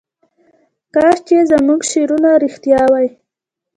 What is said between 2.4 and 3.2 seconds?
رښتیا وای.